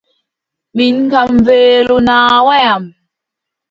[0.75, 2.83] Mi kam weelo naawaay am.